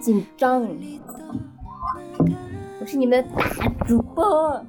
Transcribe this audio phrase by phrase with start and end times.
[0.00, 0.66] 紧张，
[2.80, 4.64] 我是你们的大主播，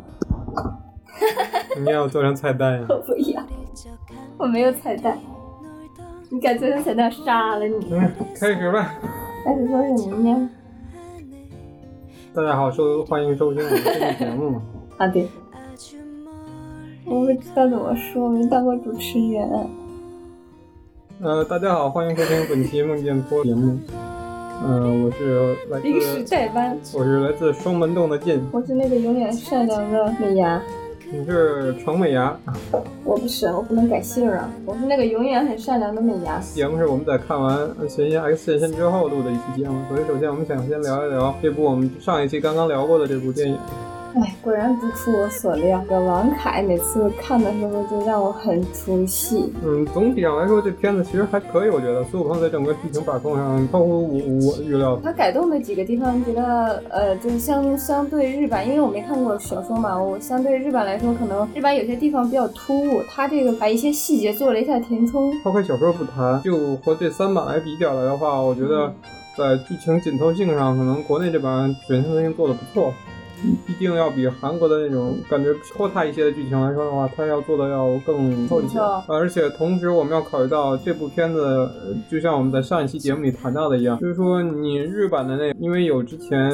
[1.78, 2.86] 你要做成彩蛋呀？
[2.90, 3.44] 我不要，
[4.38, 5.18] 我没有彩蛋，
[6.30, 7.76] 你敢做成彩蛋杀了你！
[7.92, 8.96] 嗯，开始吧。
[9.46, 10.50] 开始说什么呢？
[12.34, 14.62] 大家好，收欢迎收听我们这期节目嘛。
[14.98, 15.28] 啊对，
[17.06, 19.70] 我不知道怎么说，没当过主持人。
[21.22, 23.78] 呃，大家好，欢迎收听本期梦见坡节目。
[24.62, 30.62] 呃，我是来临时自代班，我是来自双门洞的进，我是那个永远善良的美牙。
[31.12, 32.38] 你是程美牙。
[33.04, 34.48] 我不是，我不能改姓啊！
[34.66, 36.40] 我是那个永远很善良的美牙。
[36.40, 37.58] 节目是我们在看完
[37.88, 43.58] 《悬疑 X 现身》之后录的一期节目，所以首先我们想先聊一聊这部我们上一期刚刚聊过的这部电影。
[44.16, 49.54] 哎，果然不出我所料，这王凯每次看的时候就让我很出戏。
[49.64, 55.00] 嗯，总体上来说，这片子其实还可以，我觉得苏有朋在整个剧情把控上包括我我预料。
[55.04, 65.32] 他改动的几个地方，觉得呃，就是相相对日版，因为我没看过小说嘛，我相对日版来说，可能日版有些地方比较突兀，他这个把一些细节做了一下填充。
[65.44, 68.92] 抛开小说不谈，就和这三版来比较来的话，我觉得
[69.38, 72.92] 在剧情紧凑性上，可能国内这版选择性做的不错。
[73.66, 78.80] 毕竟要比韩国的那种感觉拖沓一些的剧情来说的话，它要做的要更透一些。
[79.08, 81.70] 而且同时我们要考虑到这部片子，呃
[82.10, 86.50] 就像我们在上一期节目里谈到的一样，就是说你日版的那，因为有之前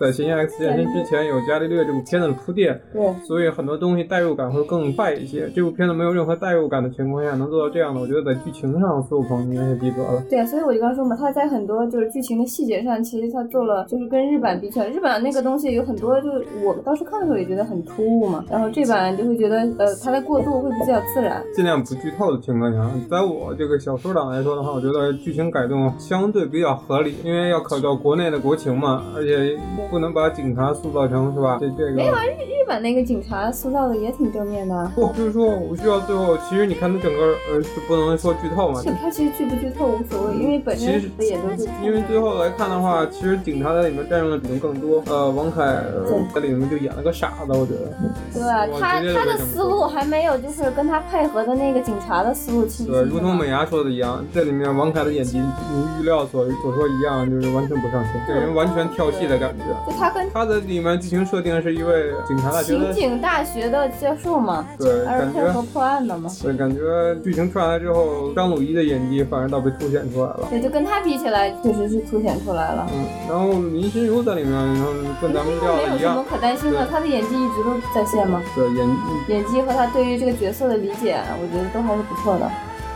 [0.00, 5.50] 在《行星 X 现身》之前有伽利略这部片子的铺垫，对，所以很多东西代入感会更快一些。
[5.54, 10.22] 这部片子没有任何代入感的情况下，能做到这样的，我觉得在剧情上苏有朋应该是及格了。
[10.28, 21.42] 对啊，所以我就刚说嘛，他在很多就是剧情的细节上，其实他做了，就是跟日版比起来，日版那个东西有很多，就是我当时看的时候也觉得很突兀嘛，然后这版就会觉得，呃，它的过渡会比较自然。
[21.54, 29.58] 尽量不剧透的情况下，在我这个小说党来说的话，我觉得剧情改动相对比较合理，因为要考虑到国内的国情嘛，而且
[29.90, 31.58] 不能把警察塑造成是吧？
[31.60, 34.90] 这这个没有啊，日日本那个警察塑造的也挺正面的。
[34.94, 38.80] 不，就是说我需要最后，其实你看它整个呃，是不能说剧透嘛。
[38.84, 41.68] 这它其实剧不剧透无所谓，因为本身其实也都是。
[41.82, 45.02] 因为最后来看的话，其实警察在里面占用的比重更多。
[45.06, 46.04] 呃，王凯呃
[46.34, 47.92] 在里面就演了个傻子，我觉得。
[48.32, 52.92] 对啊他他的思路还没有就是跟他配合的那个警察的思路清晰。
[52.92, 59.64] 对，如同美伢说的一样，这里面王凯的演技如预料所所说一样，就是完全不上心，给人完全跳戏的感觉。
[59.90, 66.30] 就他跟他的里面剧情设定是一位警察大学的，刑警大学的教授嘛，对，他是感觉配合破案的嘛。
[66.42, 66.80] 对，感觉
[67.22, 70.46] 剧情出来之后，张鲁一的演技反而倒被凸显出来了。
[70.50, 72.86] 对，就跟他比起来，确实是凸显出来了。
[72.92, 78.96] 嗯，然后林心如在里面，然后跟咱们料的一没有什么，可担心的，他的演技一直都在线吗，对演
[79.28, 82.50] 演技和他对于这个角色的理解，我觉得都还是不错的。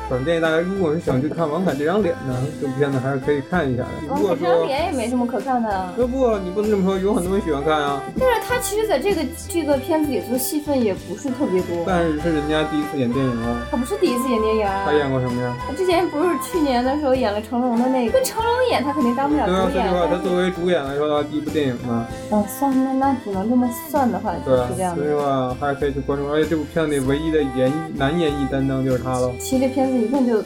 [0.08, 3.88] 反正建议大家，如果是想去看王凯这张脸呢，这部片子还是可以看一下的。
[4.02, 14.96] 如王，凯这张脸也没什么可看的，要不你不能这么说，有很多人喜欢看啊，但是他其实在这个这个片子里头戏份也不是特别多，但是是人家第一次演电影啊，他不是第一次演电影啊他。
[14.96, 15.54] 演过什么呀？
[15.68, 19.88] 他之前不是去年的时候演了成龙的那个，跟成龙演他肯定当不了对啊，主演。
[19.90, 25.10] 说实话，他作为主演来说的话，第一部电影嘛，嗯，算那那只能这么算的话，就对啊是这，样所的。
[25.10, 26.26] 以话还是可以去关注。
[26.32, 29.30] 而且这部片子里唯一的演男演绎担当就是他了。
[29.38, 30.40] 其实这片子一共就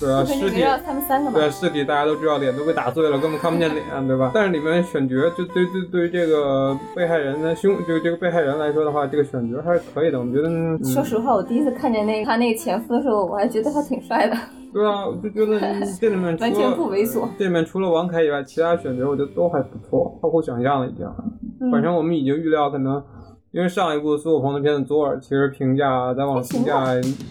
[0.00, 1.50] 对啊，尸体他们三个嘛对。
[1.50, 4.30] 尸体大家都知道，脸都被打碎了，根本看不见脸，对吧？
[4.34, 10.18] 但是里面选角，就对对对于这个被害人的凶，就这个被害人来说的话，这个选角还是可以的。
[10.18, 14.36] 我们觉得，嗯、说实话，我第一次看见那个他那个前夫的时候，我还觉得他挺帅的，
[14.72, 17.28] 对啊，我就觉得 嗯这里面完全不猥琐。
[17.38, 21.06] 这里面除了王凯以外，其他选角我觉得都还不错，超乎想象了已经。
[21.60, 23.02] 嗯反正我们已经预料可能。
[23.56, 26.84] 因为上一部苏有朋的片子《左耳》，其实评价在网评价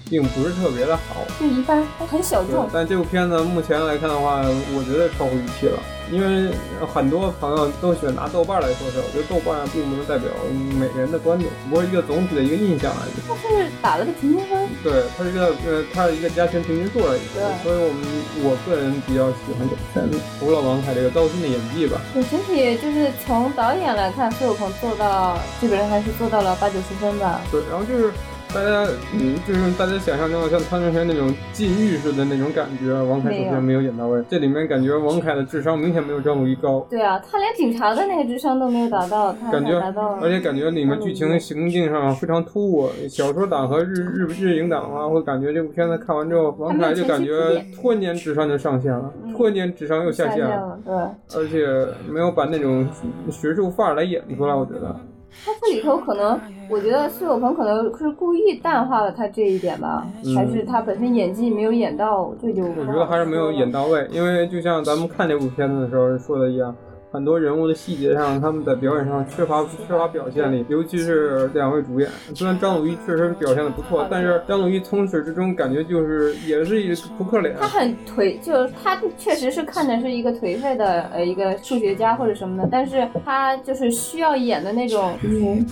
[0.09, 2.67] 并不是特别的好，就一般，很小众，。
[2.73, 5.77] 但这部片子目前来看的话，我觉得超乎预期了。
[6.11, 6.51] 因为
[6.93, 10.29] 很多朋友都喜欢拿豆瓣来说事，我觉得豆瓣并不能代表
[10.77, 13.13] 每个人的观点，只不过是一个总体的一个印象而已。
[13.27, 17.21] 它是打了个平均分，对，它是一个呃，它是一个加权平均数而已。
[17.33, 18.01] 对所以我们
[18.43, 21.99] 我个人比较喜欢这部片子，除了王凯这个糟心的演技吧。
[22.13, 27.41] 对整体就是从导演来看，苏有朋做到基本上还是做到了八九十分吧。
[27.51, 28.11] 对，然后就是
[28.55, 34.23] 大家嗯，就是大家想象中的像汤镇轩那种禁欲似的那种感觉，王凯首先没有演到位。
[34.29, 36.79] 这里面感觉王凯的智商明显没有张鲁一高。
[36.89, 42.89] 对啊，他连警察的那个智商都没有达到，他感觉达到了。，而且感觉里面剧情行进上非常突兀。
[43.09, 47.33] 小说党和日日日影党的话，会感觉这部片子看完之后，王凯就感觉
[47.75, 51.41] 突然间智商就上线了，突然间智商又下下线了，线了，对。
[51.41, 52.87] 而且没有把那种
[53.29, 54.95] 学术范儿来演出来，我觉得。
[55.43, 56.39] 他这里头可能，
[56.69, 66.75] 我觉得苏有朋可能是故意淡化了他这一点吧，嗯还是他本身演技没有演到，这就我觉得还是没有演到位，因为就像咱们看这部片子的时候说的一样。
[67.15, 72.09] 很多人物的细节上，他们在表演上缺乏缺乏表现力，尤其是两位主演。
[72.35, 77.55] 虽然张鲁一确实表现的不错，但是张鲁一从始至终感觉就是也是一个扑克脸。
[77.57, 85.65] 他很颓，就是他确实是看着是一个颓废的呃一个数学家或者什么的，但是他就是需要演的那种，嗯，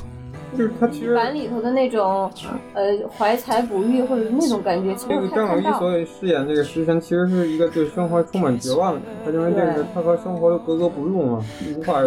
[0.57, 2.31] 就是他其实版里头的那种，
[2.73, 5.59] 呃，怀才不遇或者是那种感觉，其实这个张鲁。
[5.59, 9.09] 一所饰演这个食神，其实是一个对生活充满绝望的人。
[9.25, 11.44] 他认为这个对他和生活都格格不入嘛，
[11.77, 12.01] 无法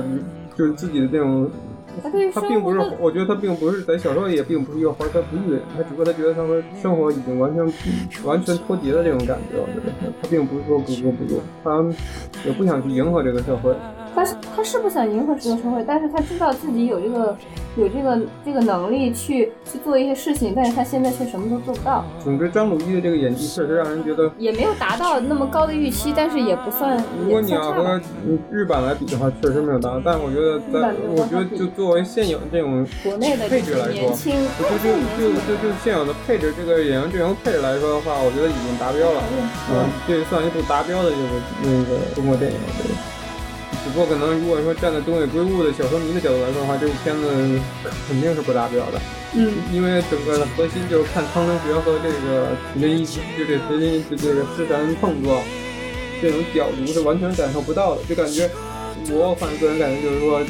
[0.57, 1.51] 就是自己的这种。
[2.03, 7.65] 他他并不是我觉得他并不是在小说里也并不是一个怀才不遇的人，他只不过他觉得他和生活已经完全
[8.23, 9.57] 完全脱节的这种感觉。
[9.57, 11.83] 我觉得他并不是说格格不入，他
[12.45, 13.75] 也不想去迎合这个社会。
[14.17, 17.37] 他是他是不想迎合这个社会，但是他知道自己有这个
[17.77, 30.01] 有这个这个能力去去做一些事情，但是他现在却什么都做不到，总之，张鲁一的这个演技确实让人觉得，也没有达到那么高的预期，但是也不算如果你要和嗯日版来比的话，确实没有达到。
[30.03, 39.23] 但我觉得在我觉得就作为现有这种国内的配置来说年轻，就就就就就现有的配置，这个演员阵容配置来说的话，我觉得已经达标了。
[39.71, 41.29] 嗯，这算一部达标的这个
[41.63, 43.16] 那个中国电影，对。
[43.87, 47.61] 只不过可能如果说站在东野圭吾的小说迷的角度来说的话，这部片子
[48.09, 49.01] 肯定是不达标的。
[49.33, 55.41] 嗯，因为整个的核心就是看汤川学和这个徐真一，就这徐真一就这个师神碰撞，
[56.21, 58.51] 这种角度是完全感受不到的，就感觉
[59.13, 60.41] 我反正个人感觉就是说，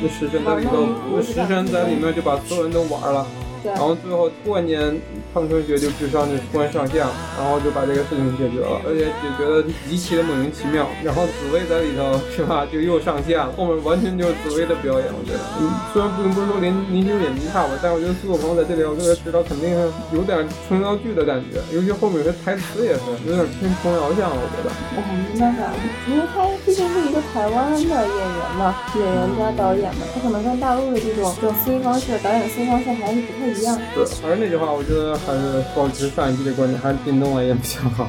[0.00, 3.26] 那食神在里头，那食神在里面就把所有人都玩了。
[3.62, 5.00] 对然后最后突然间，
[5.32, 10.86] 胖同学就智商就突然上线了，然后就把这个事情解决了，而且解决的极其的莫名其妙。
[11.02, 15.40] 然后紫薇在里头是吧，就又上线了，后面完全就是紫薇的表演，我觉得。
[15.60, 24.68] 嗯，虽然并不是说林林心如演技差吧，但我觉得苏有朋在这里，我觉得至少肯定是有点琼瑶剧的感觉，尤其后面有些台词也是有点偏琼瑶像，我觉得。
[24.96, 25.70] 我没办法，
[26.08, 33.78] 因为他毕竟是一个台湾的演员嘛，演员加导演嘛，他可能跟大陆的这种这种思维方式、导演的思维方式还是不太一样。
[33.94, 38.08] 对，还是那句话，我觉得还是保持上一季的观点，还是靳东来演比较好。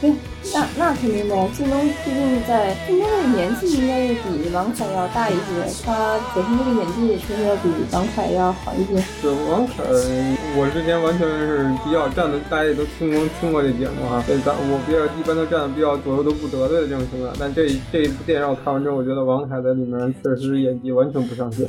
[0.00, 0.10] 对，
[0.52, 9.00] 那那肯定的，靳东毕竟在靳东的年纪应该是比王凯要大一些，他本身这个演技也确实要比王凯要好一些。
[9.22, 9.84] 对，王凯，
[10.58, 14.20] 我之前完全是比较站的，大家也都听过听过这节目哈。
[14.26, 21.68] 对，咱我比较一般都站的比较左右都不得罪的这种情况，但这这一部电影我看完之后，我觉得王凯在里面确实演技完全不上线，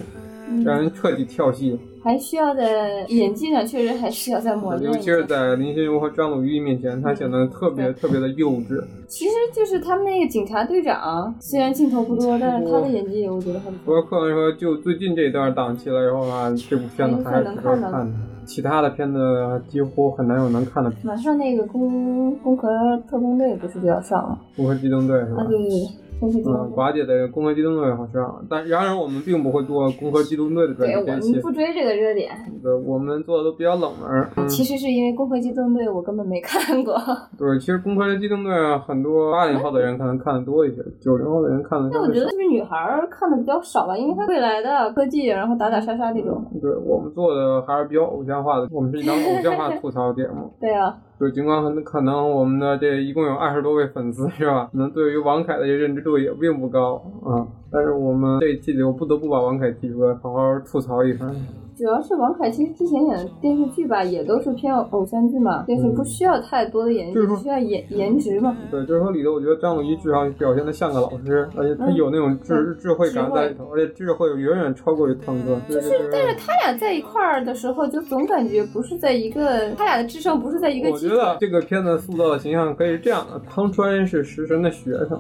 [0.64, 1.80] 让人彻底跳戏。
[2.04, 4.92] 还需要在演技上确实还需要再磨练。
[4.92, 8.84] 尤其是在林心如和张鲁一面前，他显得特别特别的幼稚。
[9.08, 13.86] 其实就是他们那个警察队长，虽然镜头不多，但是他的演技我觉得很不错。
[13.86, 18.14] 不过客观说，就最近这一段档期来说的话，这部片子还是值得看的。
[18.46, 20.92] 其他的片子几乎很难有能看的。
[21.04, 22.68] 马上那个攻攻壳
[23.10, 24.38] 特工队不是就要上了？
[24.58, 25.44] 攻壳机动队是吧？
[25.44, 26.03] 啊，对对对。
[26.24, 30.94] 嗯，寡姐的《攻壳机动队》好像，但然而我们并不会做《攻壳机动队》的专题。
[30.94, 32.32] 对，我们不追这个热点。
[32.62, 34.28] 对，我们做的都比较冷门。
[34.38, 36.96] 嗯、其实是因为《攻壳机动队》我根本没看过。
[37.38, 41.90] 对，其实《攻壳机动队》很多八零后的人可能看的多一些，九零后的人看的。
[41.92, 43.98] 但我觉得是不是女孩看的比较少吧？
[43.98, 46.44] 因为它未来的科技，然后打打杀杀那种。
[46.62, 50.52] 对我们做的还是比较偶像化的，我们是一档偶像化吐槽节目。
[50.62, 50.96] 对啊。
[51.20, 54.70] 就尽管很可能我们的这一共有二十多位粉丝 是吧？
[54.72, 61.34] 可能对于王凯的这认知度也并不高啊，但是我们这一期里我不得不把王凯提出来，好好吐槽一番。
[61.76, 68.56] 主要是王凯其实之前演的电视剧吧，也都是偏偶像剧嘛，就是不需要太多的演技，只需要颜颜值嘛。
[68.70, 75.60] 对，就是说里头，我觉得张鲁一至少表现的像个老师，而且他有那种智、智慧感在里头，而且智慧远远超过于汤哥。
[75.68, 80.92] 就是，但是他俩在一块儿的时候，就总感觉不是在一个，他俩的智商不是在一个。
[80.92, 85.20] 我觉得这个片子塑造的形象可以是这样的：汤川是食神的学生。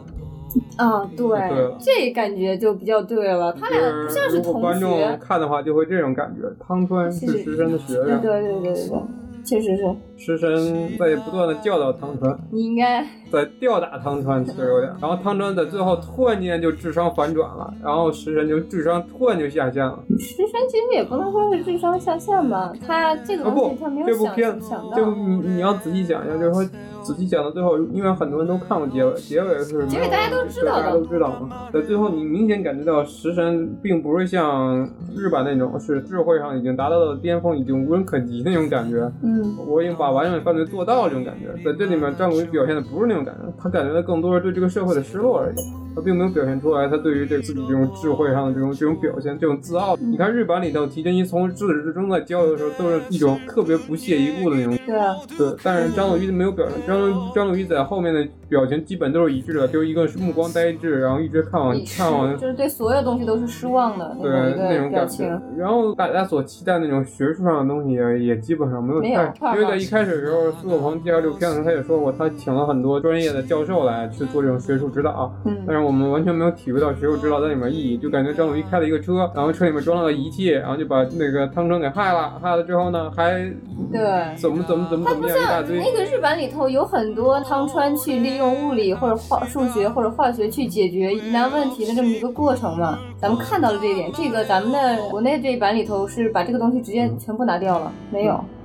[0.77, 3.53] 啊，对，对这感觉就比较对了。
[3.53, 4.48] 他俩不像是同学。
[4.48, 8.22] 如果观众看的话，就会这种感觉：汤川是食神的学生。
[8.22, 9.01] 对对对对对，
[9.43, 9.95] 确实是。
[10.17, 14.94] 食神在不断的教导汤川，你应该在吊打汤川，其实有点。
[15.02, 20.00] 然后汤川在最后突然间就智商反转了，然后食神就智商突然就下降了。
[20.20, 24.96] 食神其实也不能说是智商下降吧，他这个东西他没有想、啊、片想到。
[24.96, 26.63] 就你你要仔细想一下，就是说
[27.02, 31.70] 仔细讲到最后，因为很多人都看过结尾，结尾是结尾大家都知道的，大家都知道嘛。
[31.74, 39.12] 在最后你明显感觉到食神并不是像日版那种是智慧上已经达到了巅峰，已经无人可及那种感觉。
[39.24, 41.10] 嗯，我已经把完美犯罪做到。
[41.10, 45.56] 这种感觉，在这里面张鲁一表现的不是那种样感觉，他感觉到更多是对这个社会的失落而已。
[45.96, 49.96] 他并没有表现出来他对于这个自己这种智慧上的这种这种表现，这种自傲。
[49.98, 54.78] 你看日版里头，提前一从自始至终在交流的时候，都是一种特别不屑一顾的那种。
[54.86, 65.28] 对啊，对，但是张鲁一没有表现，张张鲁一在后面的表情基本都是一致的，就是一个是目光呆滞，然后一直看往看往，就是对所有东西都是失望的对那种表情。
[65.58, 67.94] 然后大家所期待那种学术上的东西
[68.26, 76.54] 也基本上没有太，因为在一开始的时候，苏有朋介绍这个片子，他也说过，他请了很多专业的教授来去做这种学术指导，嗯，但是我们完全没有。
[76.54, 83.52] 体会到学术指导在里面意义，就感觉张鲁一开了一个车，然后车里面装了个仪器，然后就把那个汤川给害了，害了之后呢，还
[83.92, 84.02] 对
[84.38, 85.80] 怎么怎么怎么怎么样一大堆。
[85.80, 94.10] 那个日版里头有很多汤川去利用物理或者化数学或者化学去解决疑难问题的这么一个过程嘛，咱们看到了这一点。
[94.13, 98.34] 这个咱们的国内这一版里头是把这个东西直接全部拿掉了，没有。
[98.34, 98.62] 嗯，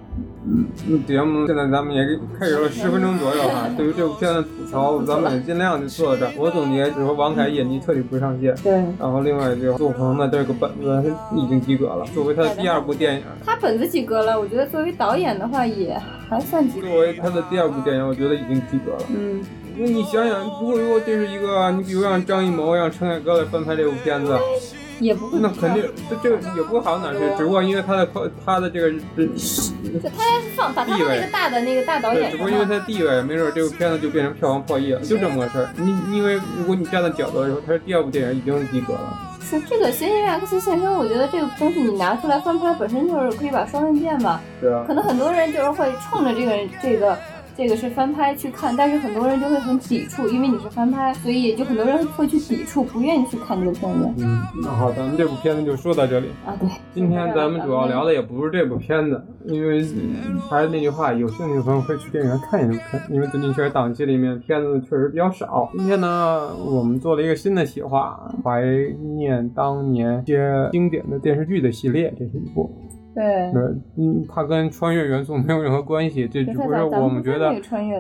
[1.07, 2.03] 节目现在咱们也
[2.39, 3.69] 开始了十分钟左右哈。
[3.77, 6.33] 对于这部片子吐槽，咱们也尽量就做到这儿。
[6.37, 8.55] 我总结就是王凯演技彻底不上线。
[8.63, 8.73] 对。
[8.99, 13.23] 然后另外就杜鹏的这个本子已经及格了，作为他的第二部电影。
[13.45, 16.89] 他本子及格了，我觉得作为导演的话也还算及格。
[16.89, 19.03] 作为他的第二部电影，我觉得已经及格了。
[19.15, 19.41] 嗯。
[19.77, 24.37] 那你想想，如果如果这是一个，你比如让张艺谋让陈凯歌来翻拍这部片子。
[25.01, 28.09] 也不会，那肯定，这这个也不会好哪去，只不过因为他的
[28.45, 35.71] 他的这个，就他要是放把他那个大的那个大导演，只不过因为他的地位，没准这部片子就变成票房破亿了，就这么个事儿。
[35.77, 39.19] 你因为如果你站在角度来说，他是第二部电影已经是及格了。
[39.41, 44.41] 是这个《嫌疑人 X 现身》，我觉得这个东西你拿出来翻拍，本身就是可以把双刃剑吧。
[44.61, 44.85] 对啊。
[44.87, 46.53] 可能很多人就是会冲着这个
[46.83, 47.17] 这个。
[47.59, 54.09] 这个是翻拍去看，但是很多人就会很抵触，因为你是翻拍，所以就很多人会去抵触，不愿意去看这个片子。
[54.19, 56.55] 嗯，那好，咱们这部片子就说到这里啊。
[56.61, 59.85] 对，今天咱们主要聊的也不是这部片子，因为
[60.49, 65.69] 还是那句话，有兴趣的朋友可以去电影院看一部片，因为最近确实档期里面片子确实比较少。
[65.77, 68.63] 今天呢，我们做了一个新的企划，怀
[69.17, 72.73] 念当年一些经典的电视剧的系列，这是一部。
[73.53, 73.61] 对，
[73.97, 77.49] 嗯，它跟穿越元素没有任何关系，这只不过是我们觉得，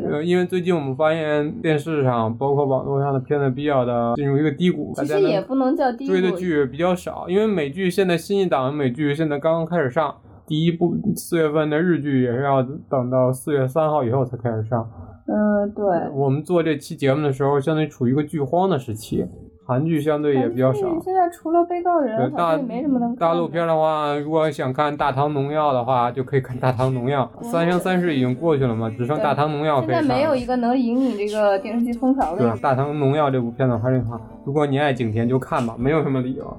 [0.09, 10.15] 呃，因为最近我们发现电视上，包括网络上的片子比较的进入一个低谷，其实也不能叫低谷，追的剧比较少，因为美剧现在新一档美剧现在刚刚开始上，
[10.47, 14.89] 第一部四月份的日剧也是要等到四月三号以后才开始上。
[15.27, 15.85] 嗯，对。
[16.15, 19.27] 我们做这期节目的时候，相当于处于一个剧荒的时期。
[19.69, 20.99] 韩剧相对也比较少。
[21.03, 23.17] 现在除了被告人，大没什么能看。
[23.19, 27.31] 大陆片的话，如果想看《大唐农药》的话，就可以看《大唐农药》。
[27.45, 32.39] 三生三世已经过去了嘛，只剩《大唐农药》可以现在没有一个能引领这个电视剧风潮的。
[32.39, 36.57] 对，《大唐农药》这部片子还是话，如果你爱景甜就看吧，没有什么理由。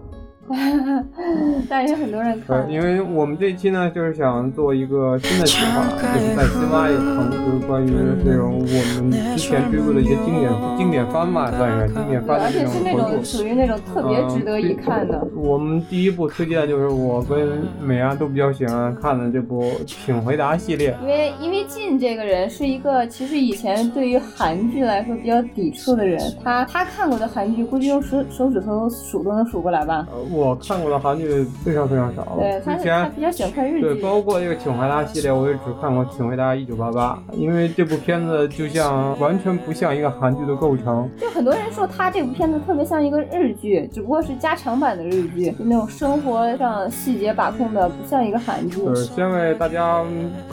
[1.69, 7.91] 但是很多人看，因为我们这期呢，就是想做一个新的计划，就是在新挖一坑，就是关于
[8.25, 15.25] 这种我们之前追过的一些经典经典番嘛，算是经典番的这种回顾，属于那种特别值得一看的。
[15.35, 20.95] 我们第一部推荐就是我跟美安都比较喜欢看的这部《请回答》系列。
[21.01, 30.07] 因为因为晋这个人是一个其实以前对于韩剧来说比较抵触的人，他他看过的韩剧估计用手手指头数都能数过来吧。
[30.31, 41.09] 我看过的韩剧非常非常少，对，他他比较喜欢看日剧，对，包括这个《请回答》系列，我也只看过《请回答一九八八》，因为这部片子就像完全不像一个韩剧的构成。
[41.19, 48.83] 就很多人说他这部片子特别像一个日剧，只不过是加长版的日剧，就那种生活上细节把控的，不像一个韩剧。
[48.83, 50.03] 对，先为大家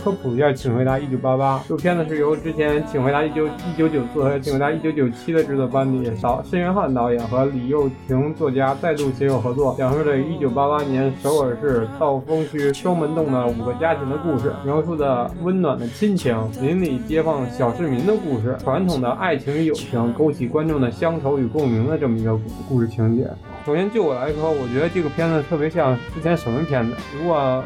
[0.03, 10.17] 科普一下《请回答一九八八》，这部片子是由之前《请回答一九一九九四》和《请回答一九九七》的制作班底导申元汉导演和李幼廷作家再度携手合作，讲述的。
[10.19, 23.29] 一九八八年首尔市道峰区双门洞的五个家庭的故事，描述的温暖的亲情、邻里街坊小市民的故事、传统的爱情与友情，勾起观众的乡愁与共鸣的这么一个故事情节。
[23.65, 26.95] 首先就我来说，我觉得这个片子特别像之前什么片子？
[27.19, 27.63] 如果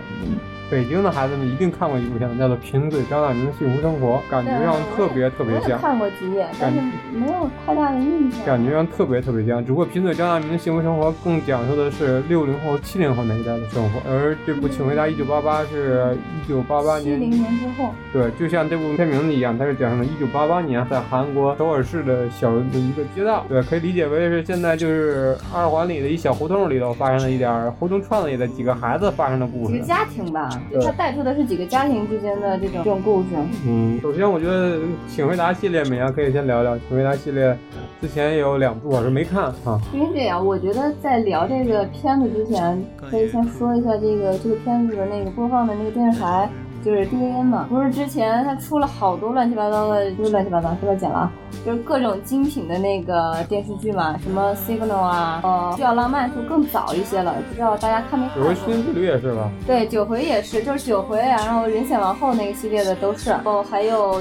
[0.71, 5.77] 北京的孩子们一定看过一部片子，叫做《贫嘴张大民的幸福生活》，感觉上特别特别像。
[5.81, 6.81] 看过几眼，但是
[7.13, 8.47] 没有太大的印象。
[8.47, 17.19] 感觉上特别特别像，只不过《贫嘴张大民的幸福生活》更讲述的是六零后、七零后那一代的生活，而这部《请回答一九八八》是一九八八年。
[17.19, 17.91] 七零年之后。
[18.13, 23.45] 对，就像这部片名字一样，它是讲述了一九八八年在韩国首尔市的小的一个街道。
[23.49, 29.73] 对，可以理解为是现在就是二环里的一小胡同里头发生了一点胡同串子里的几个孩子发生的故事。
[29.73, 30.49] 几个家庭吧。
[30.85, 33.29] 它带出的是几个家庭之间的这种这种故事。
[33.67, 34.77] 嗯，首先我觉得
[35.09, 37.57] 《请回答》系列，美伢可以先聊聊《请回答》系列。
[38.01, 39.81] 之前也有两部我是没看啊。
[39.93, 46.49] 因为这样，我觉得在聊这个片子之前，可以先说一下这个这个片子的那个播放的那个电视台。
[46.83, 51.33] 就是 DVN 嘛，不是之前他出了好多乱七八糟的，不是乱七八糟，是不是讲了啊？
[51.65, 58.55] 就是各种精品的那个电视剧嘛，什么 Signal 啊，呃，需要浪漫就更早一些了，不知道大家看没看过有回？
[58.55, 59.51] 时间之旅也是吧？
[59.67, 64.21] 对，九回也是，就是九回啊，然后人显王后那个系列的都是，然后还有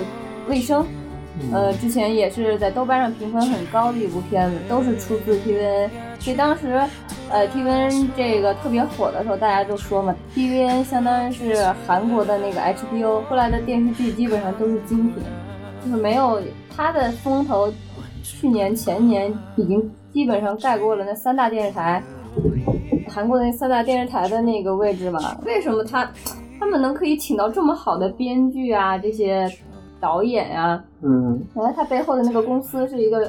[0.50, 0.86] 卫生，
[1.54, 5.90] 呃，之前也是在豆瓣上评分很高的一部片子，都是出自 TVN。
[6.20, 6.80] 所以当时，
[7.30, 11.56] 呃，TVN 这个特别火的时候，大家都说嘛，TVN 相当于是
[11.88, 15.24] 韩国的那个 HBO，后来的电视剧基本上都是精品，
[15.84, 16.42] 就是没有
[16.76, 17.72] 它的风头，
[18.22, 22.04] 去年前年已经基本上盖过了那三大电视台，
[23.08, 25.38] 韩国的那三大电视台的那个位置嘛。
[25.46, 26.12] 为什么他
[26.60, 29.50] 他们能可以请到这么好的编剧啊，这些
[30.02, 33.20] 导演呀、嗯，原来他背后的那个公司是一个，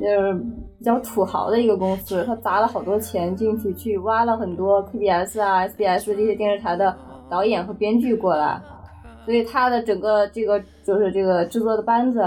[0.00, 0.34] 呃，
[0.82, 6.92] 比较土豪的一个公司，他砸了好多钱进去，去挖了很多 KBS 啊、SBS 这些电视台的
[7.30, 8.60] 导演和编剧过来，
[9.24, 12.20] 所以他的整个这个就是这个制作的班子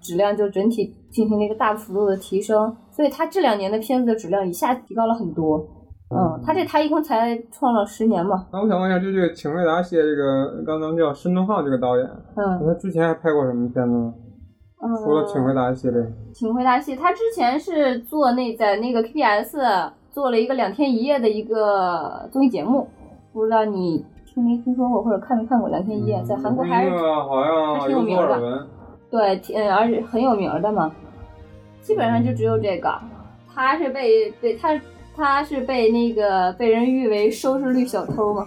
[0.00, 5.58] 质量就整体进行了一个大幅度的提升，所以他这两年的片子的质量一下提高了很多。
[6.14, 14.14] 嗯，他这他一共才创了十年嘛，那我想问一下，就这个请瑞达写这个，刚刚叫申东浩这个导演，嗯他之前还拍过什么片子吗？
[14.86, 16.02] 嗯，除了请回答系列，
[16.32, 22.88] 请回答系，他之前是做那在那个 KBS 做了一个两天一夜的一个综艺节目，
[23.32, 28.66] 不知道你听没听说过或者看没看过两天一夜，在韩国还是这个好像有名的。
[29.10, 30.90] 对，挺嗯，而且很有名的嘛。
[31.80, 32.92] 基本上就只有这个，
[33.54, 34.80] 他是被被他
[35.16, 38.46] 他是被那个被人誉为收视率小偷嘛。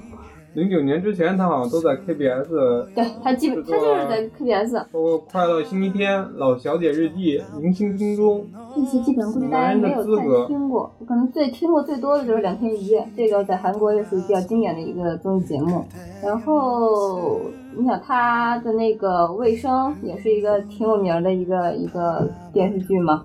[0.53, 8.39] 零九年之前，他好像都在 KBS，对他基本他就是在 KBS 包括《快乐星期天》《老小姐日记》《明星听钟》。
[8.75, 15.83] 这些基本上估计大家没有太听过，可能最听过最多的就是《两天一夜》，这个在韩国也属于比较经典的一个综艺节目。
[16.23, 17.39] 然后
[17.77, 23.23] 你想他的那个《卫生》也是一个挺有名的一个一个电视剧嘛。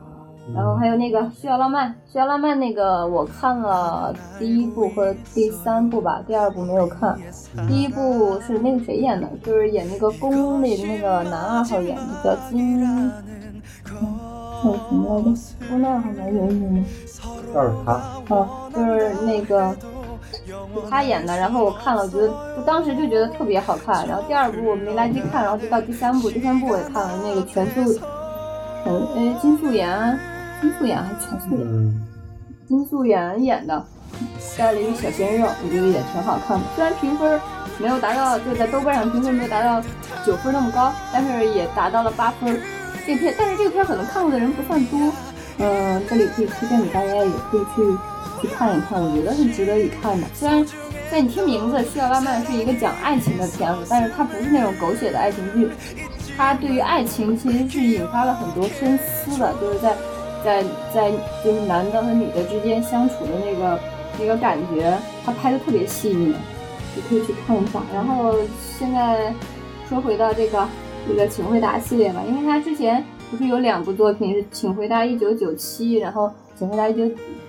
[0.52, 7.16] 然后还有那个《需要浪漫》，《需要浪漫》那个我看了第一部和第三部吧，第二部没有看。
[7.66, 13.62] 第一部是那个谁演的，就是演那个宫里的那个男二号演的，叫金，嗯，
[14.62, 15.34] 叫什么来着？
[15.70, 16.84] 宫那二号男有印象吗？
[17.54, 19.74] 告诉他，哦，就是那个
[20.42, 24.06] 是他演的，然后我看了，我觉得就当时就觉得特别好看。
[24.06, 27.94] 然后第二部我没来得及看，然后就到第三部，第三部我也看了那个全素，
[28.84, 30.18] 全哎金素妍，
[30.64, 31.60] 金素妍还是全素妍？
[31.60, 32.02] 嗯，
[32.66, 33.84] 金素妍演的，
[34.56, 36.64] 带了一个小鲜肉，我觉得也挺好看的。
[36.74, 37.38] 虽然评分
[37.78, 39.86] 没有达到，就在豆瓣上评分没有达到
[40.24, 42.58] 九分那么高，但是也达到了八分。
[43.06, 44.98] 这片，但是这个片可能看过的人不算多。
[45.58, 47.98] 嗯，这里可以推荐给大家，也可以去
[48.40, 50.26] 去看一看，我觉得是值得一看的。
[50.32, 50.66] 虽然
[51.10, 55.68] 在你听名字，《需要浪漫》是一个讲爱情的片子，但是它不是那种狗血的爱情剧，
[56.38, 59.94] 它对于爱情其实是引发了很多深思的，就是在
[60.44, 61.10] 在在
[61.42, 63.80] 就是男的和女的之间相处的那个
[64.20, 66.34] 那个感觉，他拍的特别细腻，
[66.94, 67.80] 你可以去看一下。
[67.92, 68.34] 然后
[68.78, 69.32] 现在
[69.88, 70.68] 说回到这个
[71.08, 76.26] 这个请回答系列吧，因为他之前不是有两部作品是《请回答一九九七》，然后
[76.56, 77.04] 《请回答一九》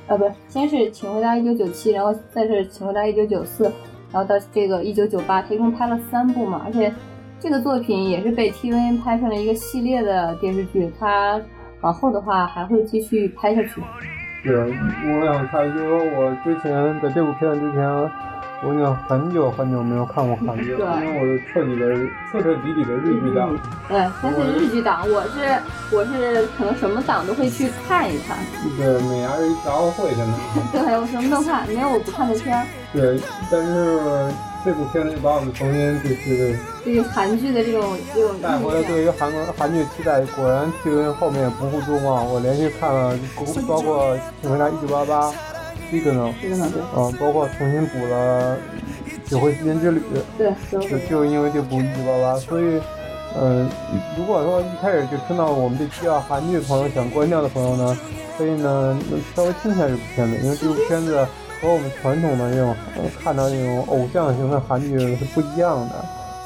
[0.07, 3.65] 呃不是，先是《请回答一九九七》，然后再是《请回答一九九四》，
[4.11, 6.93] 然后到这个一九九八，他一共拍了三部嘛，而且
[7.39, 11.39] 这个作品也是被 TVN 拍成了一个系列的电视剧，它
[11.85, 13.79] 往后的话还会继续拍下去。
[14.43, 17.87] 对，我想看，就是说我之前在这部片子之前，
[18.63, 21.95] 我已经很久很久没有看过韩剧了，因为我是彻底的、
[22.31, 23.55] 彻彻底底的日剧党。
[23.87, 28.35] 对，他是日剧党，我是我是可能什么党都会去看一看。
[28.77, 30.33] 对，美伢是一杂货会现在。
[30.81, 32.65] 对，我什么都看，没有我不看的片。
[32.93, 33.19] 对，
[33.51, 34.33] 但是
[34.65, 43.15] 这部片子就把我们重新对这个对于韩剧的这种这种带回来，对于韩国韩剧期待，果然 TVN 后面不负众望，我连续看了，
[43.67, 45.29] 包括《请回答一九八八》、
[45.91, 48.57] 《Signal》，这个呢，嗯，包括重新补了
[49.29, 49.99] 《九回时间之旅》。
[50.35, 52.81] 对，就就就是因为这部《一九八八》，所以，
[53.35, 53.69] 呃，
[54.17, 57.95] 如果说一开始就听到我们这期啊韩剧的朋友想关掉的朋友呢，
[58.35, 58.99] 可以呢
[59.35, 61.23] 稍微听一下这部片子，因为这部片子
[61.61, 62.75] 和我们传统的那种、
[63.19, 66.05] 看到那种偶像型的韩剧是不一样的。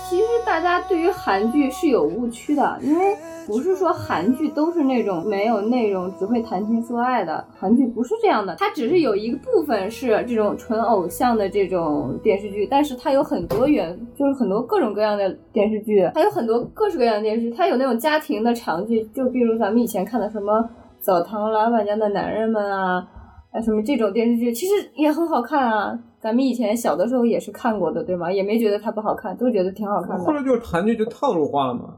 [0.10, 20.60] 其实大家对于韩剧是有误区的，因为不是说韩剧都是那种没有内容、只会谈情说爱的，韩剧不是这样的，它只是有一个部分是这种纯偶像的这种电视剧，但是它有很多元，就是很多各种各样的电视剧，还有很多各式各样的电视剧，它有那种家庭的长剧，就比如咱们以前看的什么
[21.00, 23.08] 《澡堂老板家的男人们》啊。
[23.52, 28.32] 啊，什么这种电视剧其实也很好看啊，咱们以前小的时候也是看过的，对吗？
[28.32, 30.24] 也没觉得它不好看，都觉得挺好看的。
[30.24, 31.96] 后来就是韩剧就套路化了嘛，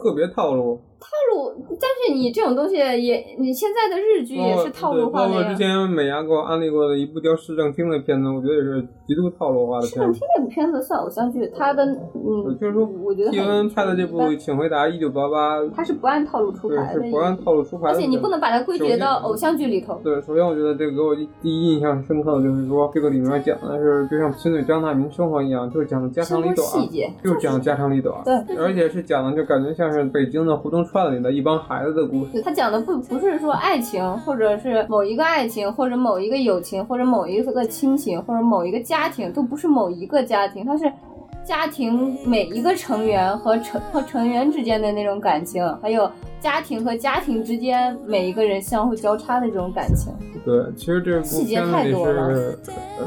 [0.00, 0.80] 特别套路。
[1.00, 5.56] 套路，但是你这种东西也，你现在的日剧也是套路化包括之。
[5.56, 10.20] 前美伢给我安利过的一部叫《市政厅》的片子，我觉得也是极度套路化的片子市政厅。
[10.36, 17.94] 那部片子算偶像剧，它的嗯，就是说，我觉得蒂恩拍的这部《请回答一九八八》，它是不按套路出牌的，是不按套路出牌的。
[17.94, 20.00] 而且你不能把它归结到偶像剧里头。
[20.02, 32.32] 对，首先我觉得这个给我第一印象深刻的就是说，这个里面讲的是就像亲嘴张大民生活一样，就是讲的家长里短，细节就是讲家长里短，对而且是讲的就感觉像是北京的胡同串子里的一帮孩子的故事。
[32.34, 40.92] 对他讲的不不是说爱情，或者是某一个爱情，或者某一个友情，或者某一个亲情，或者某一个家庭，都不是某一个家庭，它是
[41.42, 46.10] 家庭每一个成员和成和成员之间的那种感情，还有
[46.40, 50.12] 家庭和家庭之间每一个人相互交叉的这种感情。
[50.44, 52.56] 对，其实这部细节片子里太多了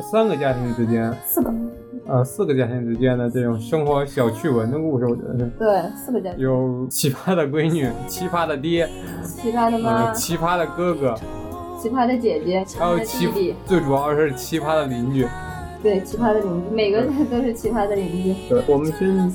[0.02, 1.54] 三个家庭之间，四个，
[2.06, 5.50] 呃四个家庭之间的这种生活小趣闻的故事，我觉得是。
[5.58, 8.88] 对，四个家庭，有奇葩的闺女，奇葩的爹，
[9.24, 11.16] 奇葩的呃，妈，奇葩的哥哥，
[11.82, 15.28] 奇葩的姐姐，还有奇弟弟，最主要是奇葩的邻居。
[15.84, 18.36] 对，奇葩的邻居，每个都是奇葩的邻居。
[18.50, 19.32] 对，我们先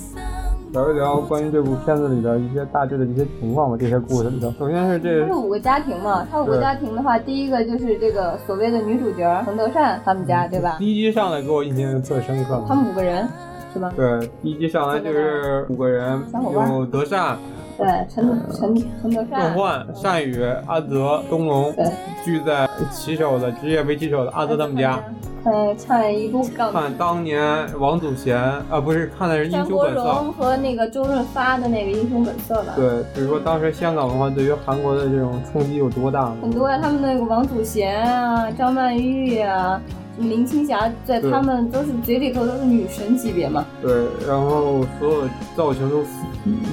[0.73, 3.77] 聊一聊关于这部片子里的一些大致的一些情况吧。
[3.79, 10.77] 这些故事里头，首先是这它是五个家庭嘛，它五个家庭的话，第一个就是这个所谓的女主角冯德善他们家，对吧？
[10.79, 12.65] 第一集上来给我印象特深刻。
[12.67, 13.29] 他们五个人
[13.75, 13.93] 是吧？
[13.95, 16.19] 对，第一集上来就是五个人
[16.55, 17.37] 有德善、
[17.83, 21.85] 对，陈陈陈德邓善，焕、单宇、阿泽、东龙对，
[22.25, 25.01] 聚在骑手的职业围棋手的阿泽他们家，
[25.43, 30.01] 看看一部港看当年王祖贤啊，不是看的是《英雄本色》。
[30.05, 32.73] 荣和那个周润发的那个《英雄本色》吧。
[32.77, 36.33] 对，比如说当时香港文化对于韩国的这种冲击有多大？
[36.41, 43.65] 很多呀，他们那个王祖贤啊、张曼玉呀、什么林青霞，在对他们都是嘴里头都是女神级别嘛。
[43.81, 46.03] 对，然后所有的造型都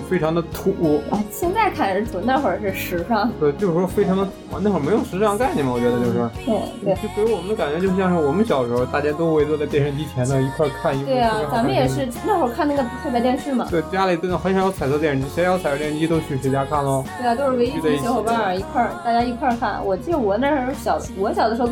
[0.10, 3.30] 非常的土，啊，现在看是土，那会儿是时尚。
[3.40, 4.32] 对，就是说非常的土。
[4.62, 6.96] 那会儿没有时尚概念嘛，我觉得就是，对对。
[6.96, 11.88] 就给我们的感觉就像是我们小时候大家都围坐在电视机前头一块看一部对啊咱们也。
[11.88, 13.68] 是那会儿看那个黑白电视嘛。
[13.70, 17.04] 对，家里真的很少有彩色电视机，谁有彩色电视机都去谁家看喽。
[17.18, 19.84] 对啊，都是唯一聚在一起群小伙伴一块儿，大家一块儿看。
[19.84, 21.70] 我记得我那时候小，我小的时候，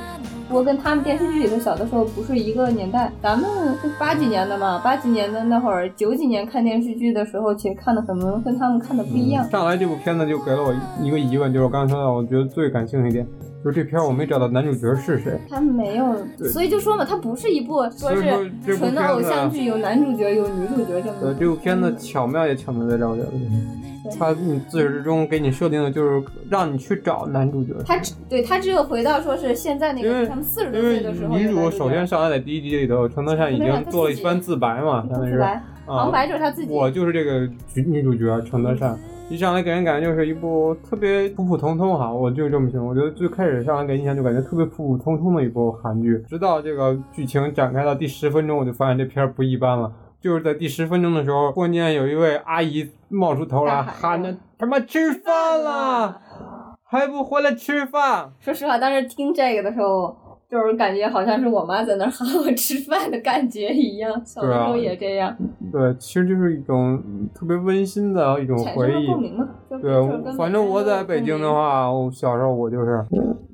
[0.50, 3.12] 我跟他们电视剧里头小的时候不是一个年代。
[3.22, 3.50] 咱们
[3.82, 9.44] 是八几年的嘛，八几年的那会儿，九几年看电视剧的时候，其实看的可能跟他们看的不一样。
[9.50, 13.28] 上来这部片子就给了我一个疑问，就是我刚才说到，我觉得最感兴趣一点，
[13.64, 15.38] 就是这片儿我没找到男主角是谁。
[15.50, 16.16] 他没有，
[16.50, 21.38] 所以就说嘛，他不是一部说是纯的偶像剧，有男主角有女主角这呃，么。
[21.40, 23.32] 这部片子巧妙也巧妙在这儿，我觉得，
[24.18, 27.74] 它你自始至终给你设定的就是让你去找男主角。
[27.86, 35.40] 他只对他只有回到说是现在那个他们四十多岁的时候，女主首先上来在第一集里头，陈德善已经做了一番自白嘛，相当于是，
[35.86, 36.72] 旁啊，白就是他自己。
[36.72, 38.98] 我就是这个女主角陈德善。
[39.30, 42.88] 一上来给人感觉就是一部特别普普通通哈，我就这么形容。
[42.88, 49.92] 我觉得最开始上来给印象就感觉特别普普通通的一部韩剧，直到这个剧情展开到第十分钟，我就发现这片儿不一般了。
[50.22, 56.22] 就是在第十分钟的时候，忽然间有一位阿姨冒出头来，喊喊着他妈吃饭了，
[56.90, 58.32] 还不回来吃饭？
[58.40, 60.16] 说实话，当时听这个的时候，
[60.50, 64.10] 就是感觉好像是我妈在那儿喊我吃饭的感觉一样。
[64.26, 65.36] 小时候也这样，
[65.72, 67.02] 对，其实就是一种
[67.36, 69.22] 特别温馨的一种回忆共。
[69.22, 69.48] 鸣嘛。
[69.70, 73.04] 对反正我在北京的话，我小时候我就是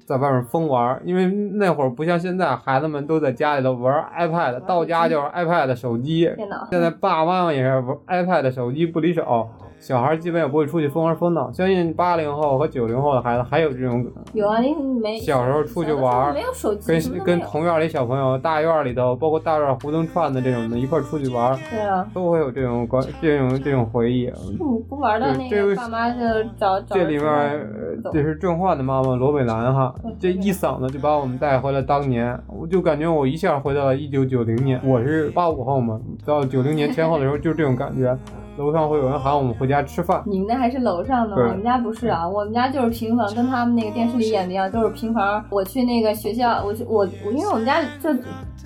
[0.06, 6.30] 在外面疯玩，因为那会儿不像现在，孩子们都在家里头玩 iPad，到家就是 iPad 手机。
[6.36, 9.48] 电脑，现在爸爸妈妈也是玩 iPad 手机不离手，
[9.84, 11.52] 小孩基本也不会出去疯玩疯闹。
[11.52, 24.32] 相信八零后和九零后的孩子还有这种有啊，你没小时候出去玩没有手机，跟跟同院里小朋友、大院里头，包括大院胡同串的这种的，一块出去玩，对啊，都会有这种关这种这种回忆。
[24.58, 26.22] 不不玩的那个个爸妈就
[26.58, 27.70] 找找这里面
[28.14, 34.80] 这是郑焕的妈妈罗美兰哈，这一嗓子就把我们带回了当年，我就感觉我一下回到了一九九零年。
[34.82, 38.18] 我是八五后嘛，到九零年前后的时候就是这种感觉，
[38.56, 40.22] 楼上会有人喊我们回家吃饭。
[40.26, 45.44] 你们那还是楼上的，对我们家不是啊，我们家就是平房，跟他们那个电视里演的一样，都是平房。
[45.50, 48.14] 我去那个学校，我去我我，因为我们家就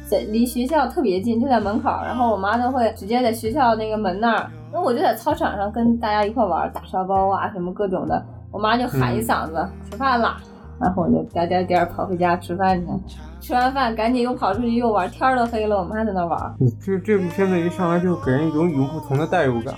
[0.08, 10.38] 在离学校特别近，就在门口，然后我妈都会直接在学校那个门那儿，那我就在操场上跟大家一块玩儿打沙包啊什么各种的，我妈就喊一嗓子、吃饭啦。
[10.80, 16.56] 然后我就颠颠颠跑回家吃饭去，吃完饭赶紧又跑出去又玩，天儿都黑了，我们还在那玩。
[16.60, 19.73] 嗯这这部片子一上来就给人一种与众不同的代入感，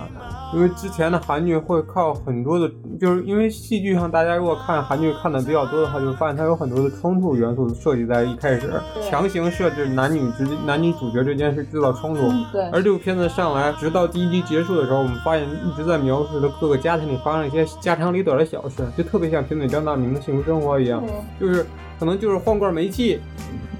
[0.54, 2.70] 因为之前的韩剧会靠很多的，
[3.00, 8.72] 就是因为戏剧上大家如果看韩剧看的比较多的话，就会发现它有很多的冲突元素设计在一开始，
[9.08, 12.22] 强行设置男女之男女主角之间是制造冲突。
[12.28, 21.02] 嗯，对，而这部片子上来，直到第一集结束的时候，我们发现一直在描述的各个家庭里发生一些家长里短的小事，就特别像贫嘴张大民的幸福生活一样。
[21.38, 21.64] 就是
[22.00, 23.20] 可能就是换罐煤气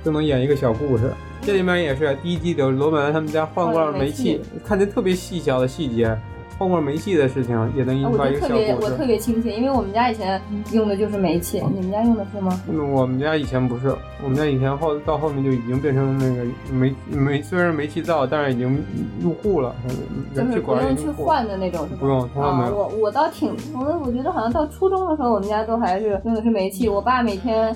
[0.04, 1.10] 就能演一个小故事。
[1.40, 6.14] 这里面也是第一季的罗本他们家换罐煤气，看见特别细小的细节，
[6.58, 8.92] 换罐煤气的事情也能引发一个小就特别故事。
[8.92, 10.38] 我特别亲切，因为我们家以前
[10.70, 12.60] 用的就是煤气，你们家用的是吗？
[12.68, 18.84] 嗯我们家以前不是，我们家以前后到后面就已经变成那个煤煤，虽然煤气灶，但是已经
[19.22, 20.00] 入户了，就是
[20.34, 21.08] 燃气管不用去。
[21.22, 22.88] 换的那种，不用从来没有啊。
[22.92, 26.86] 我我倒挺，我我觉得好像到初中的时候，我们家都还是用的是煤气。
[26.86, 27.74] 我爸每天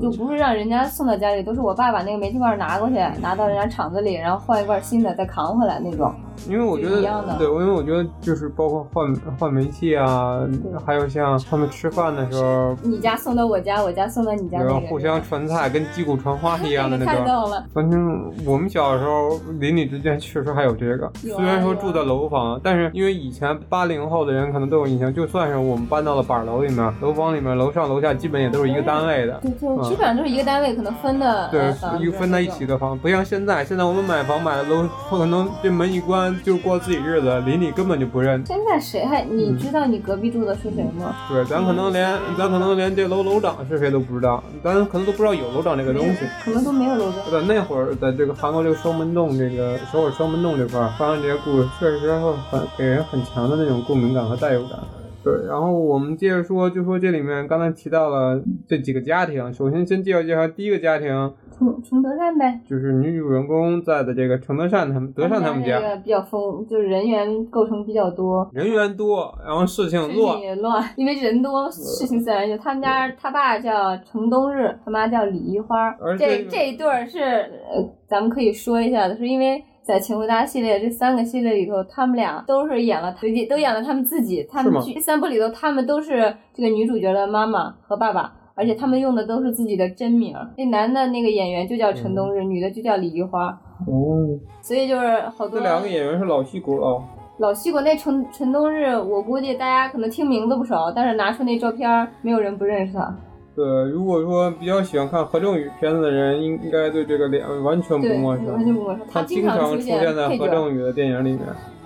[0.00, 6.12] 就不是让人家送到家里，都是我爸把那个煤气罐拿过去，拿到人家厂子里，然后换一罐新的，再扛回来那种。
[6.48, 7.02] 因为我觉得
[7.38, 10.40] 对，因为我觉得就是包括换换煤气啊，
[10.84, 17.22] 还有像他们吃饭的时候，你家送到我家，我家送到你家，然后互相传菜，跟击鼓传花一样的 那那种。
[17.22, 17.64] 个太逗了。
[17.72, 29.40] 反正我们小时候邻里之间确实还有这个，虽然说住在楼房，但是因为以前八零后的人可能都有印象，就算是我们搬到了板楼里面，楼房里面楼上楼下基本也都是一个单位的。
[29.42, 29.50] 对，
[29.82, 38.44] 基本上都是一个单位，可能分的对一个分在一起的房，不像现在，现在我们买房买的楼，可能这门一关就过自己日子，邻里根本就不认。
[38.44, 41.14] 现在谁还你嗯知道你隔壁住的是谁吗？
[41.30, 46.18] 对，咱可能连咱可能连这楼楼长是谁都不知道，咱可能都不知道有楼长这个东西。
[46.44, 47.30] 可能都没有楼长。
[47.30, 54.78] 在那会儿，在这个韩国这个双门洞这个首尔双门洞这块儿发生这些故事，确实会很给人很强的那种共鸣感和代入感。
[55.24, 61.32] 对，然后我们接着说，就说这里面刚才提到了这几个家庭，首先先介绍介绍第一个家庭，
[61.62, 68.48] 崇崇德善呗，就是女主人公在的这个程德善他们德善他们家，这个比较丰，就是人员构成比较多。
[68.52, 72.56] 人员多，然后事情乱，也乱，因为人多，事情自然就。
[72.58, 75.92] 他们家他爸叫程东日，他妈叫李一花。
[76.18, 83.14] 这这这一对儿是呃，咱们可以说一下的，是因为在《请回答》系列这三个系列里头，他们俩都是演了，
[83.48, 84.46] 都演了他们自己。
[84.48, 88.34] 他们剧这三部里头，他们都是这个女主角的妈妈和爸爸。
[88.54, 93.48] 而且他们用的都是自己的真名儿，那男的那个演员就叫陈冬日，女的就叫李玉花，
[93.86, 97.02] 哦，所以就是好多这两个演员是老戏骨了。
[97.38, 103.16] 老戏骨那陈陈冬日，我估计大家可能听名字不熟，但是拿出那照片，没有人不认识他。
[103.56, 108.46] 对，如果说比较喜欢看何正宇片子的人，应应该对这个脸完全不，陌生。
[108.46, 109.00] 完全不陌生。
[109.10, 111.40] 他经常常出现现在何正宇的电影里面，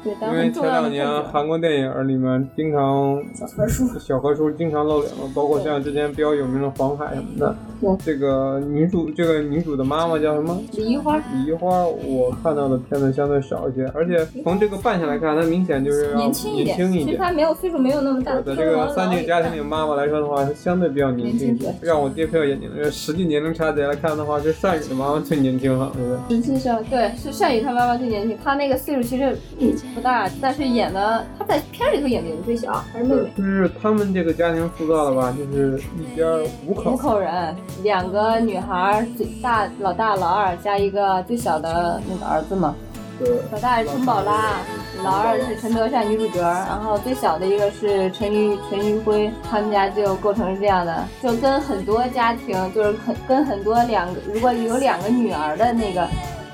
[0.07, 1.07] 因为前两年。
[1.33, 7.55] 韩国电影里面经常小何叔，小何叔经常露脸嘛，包括像之前比较有名的黄海什么的。
[7.81, 10.59] 对这个女主，这个女主的妈妈叫什么？
[10.73, 17.07] 李一花李一花，我看到的片子相对少一些，而且从这个扮相来看，她明显就是要年轻一点，年轻一点。
[17.07, 18.35] 其实她没有岁数没有那么大。
[18.41, 21.75] 在这个三这个家庭里，妈妈来说的话，是相对比较年轻一些年轻。
[21.83, 26.37] 让我跌破眼镜的，实际年龄差别来看的话，是善宇的妈妈最年轻了，对不对？
[26.37, 33.31] 实际上对是善宇他妈妈最年轻，他那个岁数其实嗯不大，但是演的他在片里头演的也是最小，还是妹妹。
[33.35, 36.23] 就是他们这个家庭塑造的吧，就是一家
[36.67, 42.77] 五口五，口人，两个女孩，最大老大老二加一个最小的那个儿子嘛。
[43.19, 44.59] 对，老大是陈宝拉，
[45.03, 56.07] 老二是陈德善女主角，然后最小的一个是陈玉陈玉辉，他们家就构成是这样的，就跟很多家庭就是很跟很多两个如果有两个女儿的那个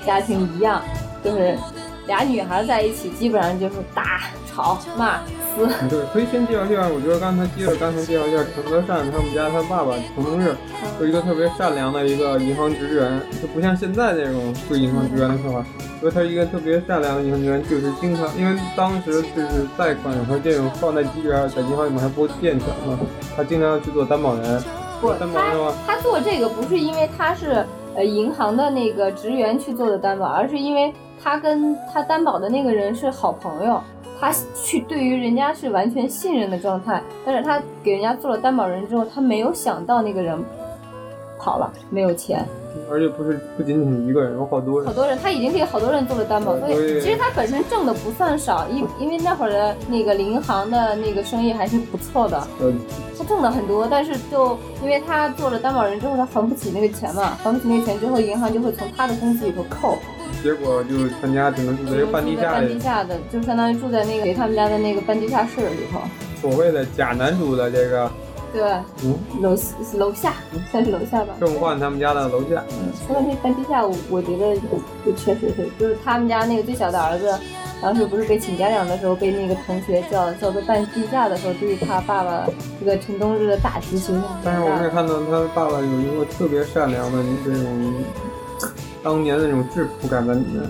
[0.05, 0.81] 家庭一样，
[1.21, 1.57] 就是
[2.07, 5.19] 俩女孩在一起，基本上就是打吵骂
[5.55, 5.67] 撕。
[5.89, 6.87] 对，可以先介绍介绍。
[6.89, 10.55] 我觉得刚才接着刚才介绍一下陈德善他们家他爸爸陈东日，
[10.99, 15.65] 是一个特别善良的一个银行职员，就不像现在这种对银行职员的说法。
[16.01, 22.99] 所以他是一个特别善良的银行职员，就是经常因为当时就是贷款和这种放贷机制啊，在银行里面还不健全嘛，
[23.37, 24.61] 他经常要去做担保人。
[24.99, 33.81] 不，担保人的话，他做这个不是因为他是呃银行的那个职员去做的担保，而是因为他跟他担保的那个人是好朋友，
[34.19, 40.37] 他去对于人家是完全信任的状态， 但是他给人家做了担保人之后，他没有想到那个人
[41.39, 42.45] 跑了，没有钱，
[42.89, 44.87] 而且不是不仅仅一个人，有好多人。
[44.87, 44.93] 好。
[44.93, 52.37] 多人他已经给好多人做了担保，所以其实他本身挣的不算少，因因为那会儿的那个银行的那个生意还是不错的。
[52.59, 52.71] 呃，
[53.17, 59.97] 他挣了很多，但是就因为他做了担保人之后，他还不起那个钱嘛，还不起那个钱之后，银行就会从他的工资里头扣，
[60.41, 62.79] 结果就全家只能住在这个半地下里半地。
[62.79, 65.99] 下的，就相当于住在那个给他们家的那个半地下室里头。
[66.41, 68.11] 所谓的假男主的这个
[68.51, 68.85] 对吧？
[69.03, 69.57] 嗯，楼
[69.97, 70.33] 楼下
[70.71, 71.33] 算是楼下吧。
[71.39, 72.63] 正焕他们家的楼下。
[72.71, 74.55] 嗯，说到这半地下，我我觉得
[75.05, 77.33] 就确实是，就是他们家那个最小的儿子，
[77.81, 82.45] 当时不是被请家长的时候，被那个同学叫叫做半地下的时候，对于他爸爸
[82.79, 87.93] 这个陈冬日的打击其实但是我们也看到他爸爸有一个特别善良的这种
[89.03, 90.63] 当年的那种质朴感在里面。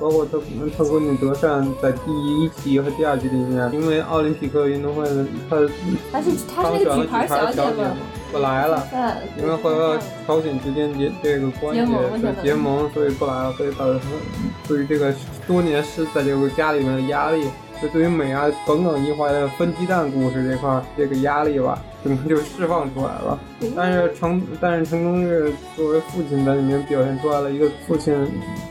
[0.00, 0.38] 包括他
[0.76, 5.56] 他闺女德善在第一集和第二集里面，因为奥林匹克运动会的他
[6.12, 7.96] 她是她是那个举牌小姐嘛，
[8.30, 8.86] 不来了，
[9.36, 11.80] 因为和朝鲜之间结这个关系
[12.22, 15.12] 的结盟，所以不来了，所以导致他对于这个
[15.48, 17.48] 多年是在这个家里面的压力。
[17.80, 23.38] 就对于美啊耿耿于怀的分鸡蛋故事这块，这个压力吧，可能就释放出来了。
[23.76, 28.14] 但是成，但是成功是作为父亲在里面表现出来了一个父亲，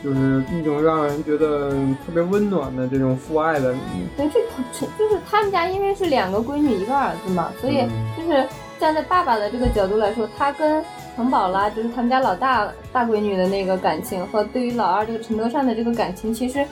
[0.04, 1.72] 就是一种让人觉得
[2.06, 3.74] 特别温暖的这种父爱的。
[4.18, 4.40] 对，这
[4.74, 8.46] 成就是他们家因为是两个闺女一个儿子嘛，所以就是
[8.80, 10.84] 站在爸爸的这个角度来说，他跟
[11.16, 16.66] 陈宝拉就是他们家老大大闺女的那个感情，和对于老二这个陈德善的这个感情，其实。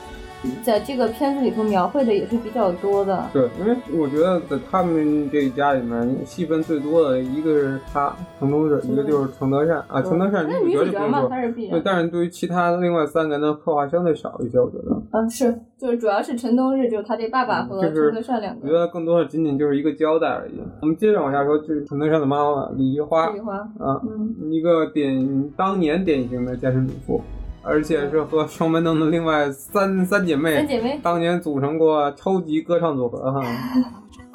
[0.63, 3.25] 在这个片子里头描绘的也是比较多的。
[3.34, 10.01] 对，因为我觉得在他们这一家里面戏份最多的一个是他程东日，一个就是程德善啊。
[10.01, 15.01] 程德善女主角嘛，他是对，但是对于其他另外三个人的刻画相对少一些，我觉得。
[15.12, 18.62] 嗯，是，就是主要是陈冬日，就是他这爸爸和程德善两个。
[18.63, 20.60] 我觉得更多的仅仅就是一个交代而已。
[20.81, 23.29] 我们接着往下说，就是程德善的妈妈李梨花。
[23.31, 24.01] 李花啊，
[24.49, 27.21] 一个典当年典型的家庭主妇。
[27.65, 33.41] 而且是和双门洞的另外三三姐妹，三姐妹当年组成过超级歌唱组合哈。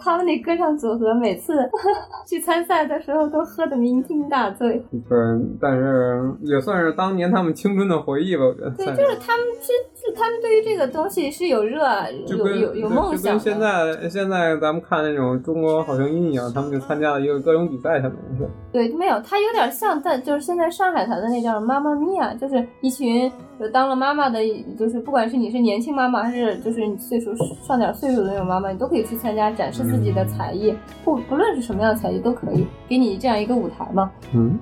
[0.00, 1.54] 他们那歌唱组合每次
[2.26, 4.82] 去参赛的时候都喝得酩酊大醉。
[4.90, 5.18] 对，
[5.60, 8.70] 但是也算是当年他们青春的回忆吧，我觉得。
[8.70, 11.86] 对，就是他们是，是他们对于这个东西是有热，
[12.26, 13.16] 有有有梦想。
[13.16, 18.48] 就跟现在现在咱们看那种中国好声音一样，他们就参加了一个歌咏比赛，相当于是。
[18.72, 24.40] 对，没有，他有点像，但就是现在上海台的那叫妈妈咪呀，就是一群就当了妈妈的，
[24.78, 29.84] 就是不管是你是年轻妈妈，还是就是你岁数上点岁数的那种妈妈，你都可以去参加展示。
[29.90, 30.72] 自己的才艺，
[31.04, 34.08] 不不论是什么样的才艺都可以给你这样一个舞台嘛。
[34.32, 34.56] 嗯，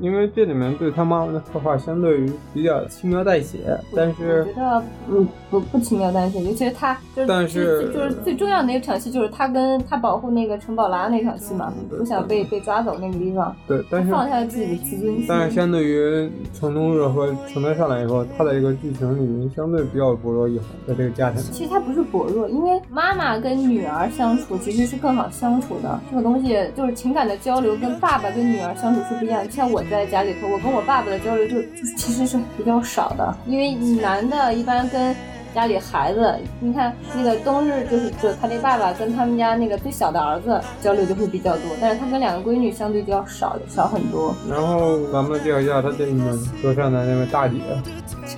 [0.00, 3.58] 因为这里面对他妈妈的刻画相对于比较轻描淡写，
[3.94, 13.54] 但是我觉得嗯不不轻描淡写，尤其是他就是但是就是最重要的那场戏就是他跟他保护那个陈宝拉那场戏嘛，不想被被抓走那个地方。
[13.66, 15.26] 对，但是放下自己的自尊心。
[15.28, 18.02] 但是相对于程东日和成德上来
[18.36, 21.42] 他的一个剧情里面相对比较薄弱一点，在这个家庭。
[21.52, 24.58] 其实他不是薄弱，因为妈妈跟女儿相处。
[24.64, 29.44] 其实是更好相处的，这个东西就是情感的交流，跟爸爸跟女儿相处是不一样。
[29.50, 31.60] 像我在家里头，我跟我爸爸的交流就
[31.98, 35.14] 其实是比较少的，因为男的一般跟
[35.54, 44.34] 家里孩子，你看那个冬日就是就他那爸爸跟他们家那个最小的儿子交流就会比较多，但是他跟两个闺女相对就要少少很多。
[44.50, 47.54] 然后咱们介绍一下他这里面歌唱的那位大姐。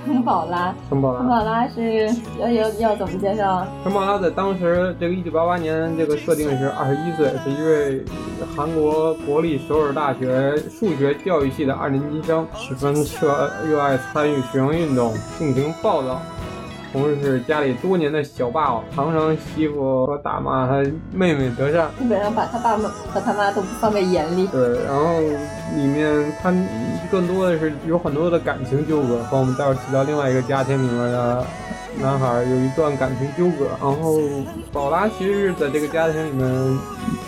[0.04, 2.06] 陈宝拉，陈宝拉，陈宝拉是
[2.38, 3.66] 要要要怎么介绍？
[3.82, 8.04] 陈宝拉在当时这个一九八八年这个设定是二十一岁，是一位
[8.54, 16.20] 韩国国立首尔大学数学教育系的二年级生，十分热热爱参与学生运动，性情暴躁。
[16.96, 20.82] 同时是家里多年的小霸王，常常欺负和打骂他
[21.12, 24.46] 妹妹德善，基本上把他爸妈和他妈都不放在眼里。
[24.46, 25.20] 对，然后
[25.74, 26.50] 里面他
[27.10, 31.44] 更多的是有很多的感情纠葛，和我们待会儿提到另外一个家庭里面的
[32.00, 33.66] 男孩有一段感情纠葛。
[33.78, 34.18] 然后
[34.72, 36.78] 宝拉其实是在这个家庭里面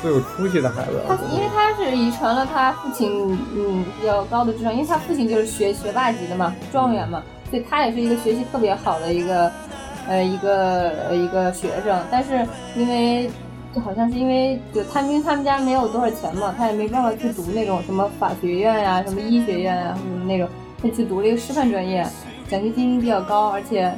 [0.01, 7.23] 最有出息的孩子，他因为他是遗传了他父亲嗯比较高的智商，因为他父亲就是学学霸级的嘛，状元嘛。
[7.51, 9.51] 对他也是一个学习特别好的一个，
[10.07, 13.31] 呃，一个一个学生，但是因为
[13.75, 20.49] 就好像是因为就他因为他们家没有多少钱嘛，他也没办法去读那种什么法学院呀、什么医学院啊什么那种，
[20.83, 22.07] 他去读了一个师范专业，
[22.49, 23.93] 奖学金比较高，而且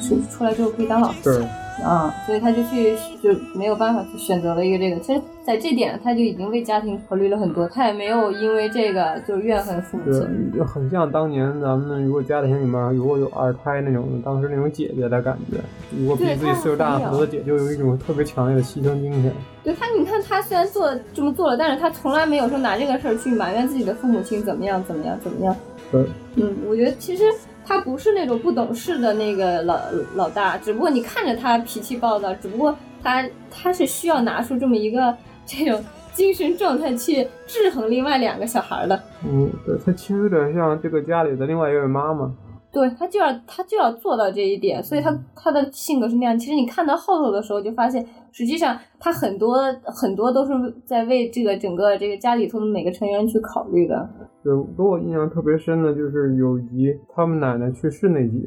[0.00, 1.46] 是出来之后可以当老师。
[1.84, 4.98] 啊，所以他就去就没有办法去选择了一个这个。
[5.00, 10.52] 其实，在这点他就已经为家庭考虑了很多，他也没有因为这个就怨恨父母亲。
[10.56, 15.58] 就很像当年咱们如果家庭里面如果有二胎那种，当时那种姐姐的感觉。
[15.96, 19.30] 如果比自己岁数大很多的姐，就有一种特别强烈的牺牲精神。
[19.62, 25.54] 对他，你看他虽然做这么做了，但是他从来没有说拿这个事儿去埋怨自己的父母亲怎么样怎么样怎么样。
[25.92, 26.02] 对，
[26.36, 27.24] 嗯，我觉得其实。
[27.66, 29.78] 他不是那种不懂事的那个老
[30.14, 39.02] 老大，只不过你看着他脾气暴躁，只不过他他是需要拿出这么一个这种精神状态去制衡另外两个小孩的。
[39.24, 42.32] 嗯，对他其实有点像这个家里的另外一位妈妈。
[42.74, 46.36] 对他就要他就要做到这一点，所以他他的性格是那样。
[46.36, 50.52] 其实你看到后头的时候，就发现实际上他很多很多都是
[50.84, 54.10] 在为这个整个这个家里头的每个成员去考虑的。
[54.42, 58.44] 对，给我印象特别深的就是有一集他们奶奶去世那集，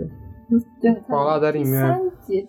[0.82, 2.00] 对，宝拉在里面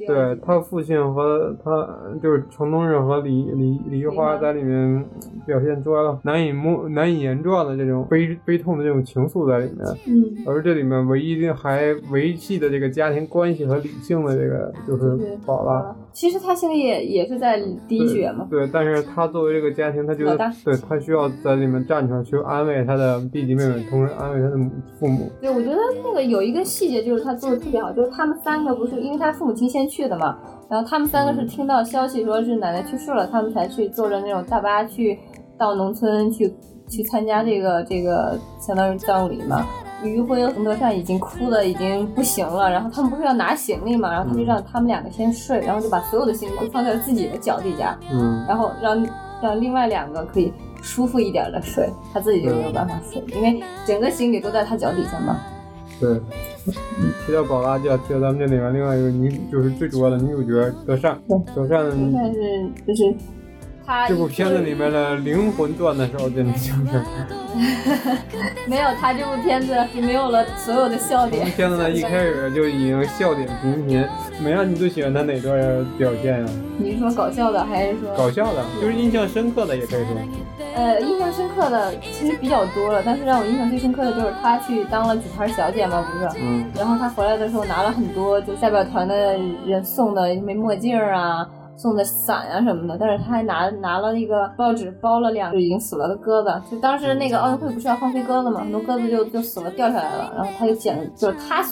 [0.06, 1.88] 对他父亲和他
[2.22, 5.04] 就是程东日和李李李玉花在里面
[5.44, 15.96] 表现出来了难以摸难以言状的这种悲悲痛的这种情愫在里面，嗯，而这里面唯一还维系的这个家庭关系和理性的这个就是宝拉。
[16.12, 18.46] 其实他心里也也是在滴血嘛。
[18.50, 25.30] 对，但是他作为这个家庭，他觉得对他需要在里面站出来，去安慰他的弟弟妹妹，同时安慰他的母父母。
[25.40, 30.36] 对，我觉得那个有一个细节就是他做的特别好，就是他们三个不是因为他父母亲先去的嘛，
[30.68, 35.18] 然后他们三个是听到消息说是奶奶去世了，他们才去坐着那种大巴去
[35.56, 36.52] 到农村去
[36.88, 39.64] 去参加这个这个相当于葬礼嘛。
[40.02, 49.06] 李玉辉和德善已经哭的已经不行了，然后他们不是要拿行李嘛，然后他就让他们两个先睡，然后就把所有的行李都放在了自己的脚底下，嗯，然后让
[49.42, 55.40] 让另外两个可以舒服一点的睡，他自己就没有办法睡，因为整个行李都在他脚底下嘛。
[56.00, 56.20] 对。
[57.26, 61.18] 提到宝拉，就要提到咱们这里面另外一个女，就是最主要的女主角德善。
[61.26, 63.14] 德善德善是就是
[63.88, 67.06] 他这部片子里面的灵魂段的时候，真的就是
[68.68, 71.56] 没有他这部片子就没有了所有的笑点这部。
[71.56, 74.04] 片子呢一开始就已经笑点频频。
[74.44, 75.58] 美让你最喜欢他哪段
[75.96, 80.14] 表现呀、你是说搞笑的还是说搞笑的，就是印象深刻的，也可以说。
[80.76, 86.28] 呃印象深刻的其实比较多了，但是让我印象最深刻的就是他去当了举牌小姐嘛，不是？
[86.40, 91.48] 嗯，然后他回来的时候拿了很多就代表团的人送的什么墨镜啊。
[91.78, 101.64] 送的伞啊什么的，但是他还拿拿了一个报纸包了两只已经死了的鸽子，就当时那个奥运会不是要放飞鸽子嘛，很多鸽子就就死了掉下来了，然后他就捡，就是他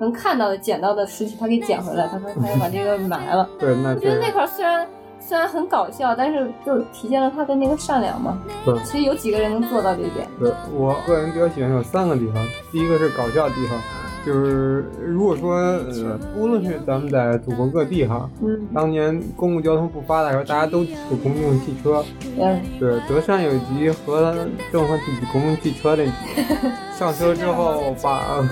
[0.00, 3.46] 能看到的捡到的尸体，他给捡回来，他说他要把这个埋了。
[3.60, 4.86] 对，那我觉得那块虽然
[5.20, 8.38] 虽然很搞笑，但是就体现了他的那个善良嘛。
[8.64, 10.26] 对其实有几个人能做到这一点。
[10.40, 12.42] 对我个人比较喜欢有三个地方，
[12.72, 13.78] 第一个是搞笑的地方，
[14.24, 18.60] 就是如果说呃，无论是咱们在祖国各地哈，嗯。
[18.74, 22.04] 当年公共交通不发达的时候，大家都挤公共汽车。
[22.38, 24.34] 嗯，对，德善有一集和
[24.72, 26.12] 郑和去挤公共汽车那集，
[26.98, 28.44] 上车之后把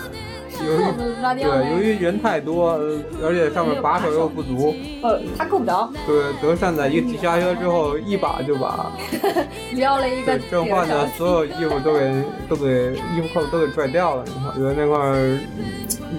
[0.64, 8.90] 由于对，由于人太多，呃而且上面把手又不足，呃，他够不着，对，德善在一个急刹车之后，一把就把
[9.74, 14.24] 撩了一个对郑焕的所有衣服都给都给衣服扣子都给拽掉了。
[14.26, 14.98] 你看，觉得那块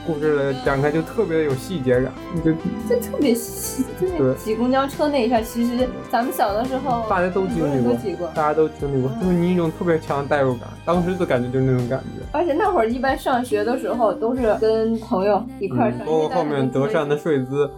[0.06, 2.12] 故事的展开就特别有细节感，
[2.44, 3.84] 就就特别细，
[4.18, 12.26] 就挤公交车那一下，其实咱们小的时候大家都经历过过，大家都经历过，就是你一种特别强的代入感，当时的感觉就是那种感觉。
[12.32, 17.70] 而且那会儿一般上学的时候都是跟朋友一块儿包括后面德善的睡姿，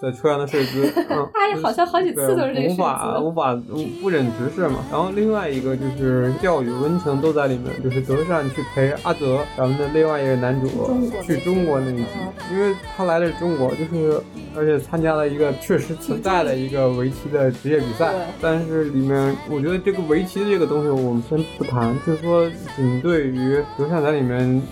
[0.00, 3.54] 在车上的睡姿，嗯， 他也好像好几次都是这对，个无法无法
[4.02, 4.76] 不忍直视嘛。
[4.90, 12.04] 然后另外一个就是教育温情都在里面，就是德善去陪阿泽，咱们的另外一个男主中去中国那一集，
[12.52, 14.20] 因为他来的是中国，就是
[14.54, 24.62] 而且参加了一个确实存在的一个围棋的职业比赛，但是里面我觉得这个围棋的这个东西我们先不谈，就是说仅对于德善在里面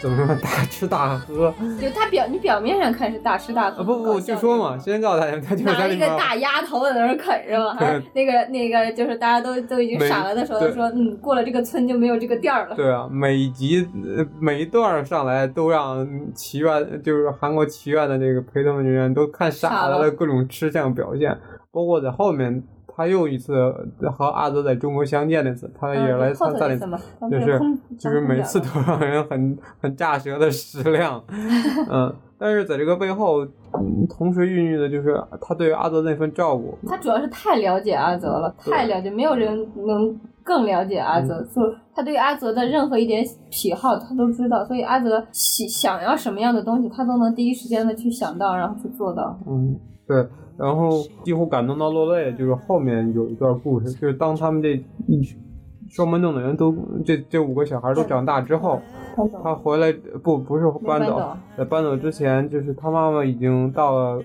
[0.00, 1.52] 怎么说 大吃大喝。
[1.80, 6.06] 就他表你表面上看是大吃大喝，啊不不，我就说嘛，先告诉大家，他就是拿了一个。
[6.16, 7.74] 大鸭头在那儿啃是吧？
[7.78, 12.74] 还是那个那个就是大家都都已经傻了的时候，对说嗯过了这个村就没有这个店儿了。
[12.74, 13.86] 对啊，每集
[14.16, 21.36] 呃每一段上来都让祈愿，就是韩国祈愿的这个陪同人员都看傻傻了了的各种吃相表现，
[21.70, 22.62] 包括在后面
[22.96, 23.54] 他又一次
[24.16, 26.78] 和阿泽在中国相见那次，他也来参赛
[27.20, 27.60] 那就是
[27.98, 31.22] 就是每次都让人很很炸舌的食量，
[31.92, 33.46] 嗯，但是在这个背后，
[33.82, 41.34] 嗯，同时孕育的就是他对阿泽那份照顾，他主要是太了解阿泽了，对太了解，没有人能更了解阿泽。
[41.40, 49.38] 嗯就是他对阿泽的任何一点癖好，他都知道，所以阿泽喜想要什么样的东西，他都能第一时间的去想到，然后去做到。
[49.48, 49.74] 嗯，
[50.06, 50.26] 对，
[50.58, 50.90] 然后
[51.24, 55.40] 几乎感动到落泪，就是后面有一段故事，就是当他们这一群
[55.88, 56.74] 双门洞的人都
[57.04, 58.80] 这这五个小孩都长大之后，
[59.42, 59.92] 他回来
[60.22, 64.22] 不不是搬走在搬走之前，就是他妈妈已经到了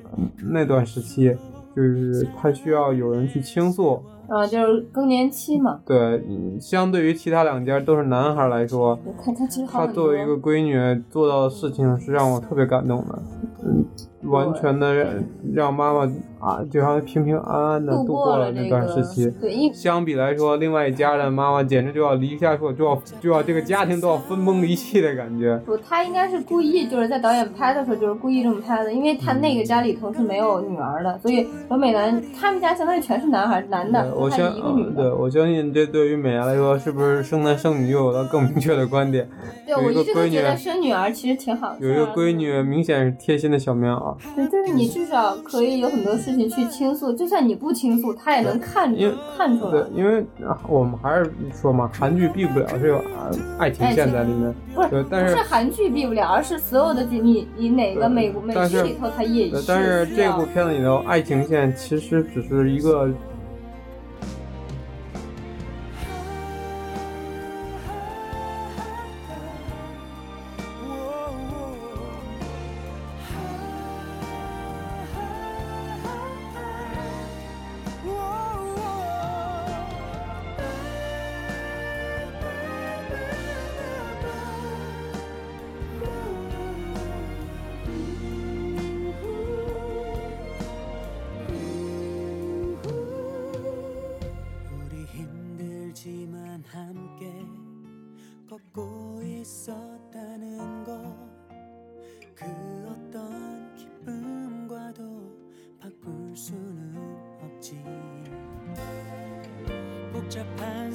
[0.52, 1.36] 那段时期，
[1.76, 4.02] 就是他需要有人去倾诉。
[4.28, 5.82] 啊，就是更年期嘛。
[5.86, 9.86] 对，嗯相对于其他两家都是男孩来说，他他其实他。
[9.88, 13.22] 作为一个闺女做到的事情是让我特别感动的，
[13.66, 13.86] 嗯，
[14.30, 15.24] 完全的让
[15.54, 16.10] 让妈妈
[16.42, 19.30] 啊，就像平平安安的度度过了那段时个期。
[19.39, 25.56] 对，因相比来说，另外一家的妈妈简直就要离下说，就要就要这个家庭都要分崩离析的感觉。
[25.66, 35.12] 不，他应该是故意就是在导演拍的时候就是故意这么拍的，因为他那个家里头是没有女儿的，所以罗美兰他们家相当于全是男孩男的，我相一个女嗯对。
[35.12, 39.30] 我相信这对于美伢来说，是不是生男生女又有了更明确的观点？
[39.66, 41.76] 对，有我一直都一个闺女觉得生女儿其实挺好。
[41.80, 44.16] 有一个闺女，明显是贴心的小棉袄。
[44.36, 53.29] 对，就是你至少可以有很多事情去倾诉，就算你不倾诉，他也能看因为看出来对。，因为啊我们还是说嘛，韩剧避不了这个啊
[53.59, 54.53] 爱情线在里面。
[54.73, 63.09] 不是对，但是不是韩剧避不了，而是所有的剧，你你哪个美美剧里头，它也对但是这部片子里头爱情线其实只是一个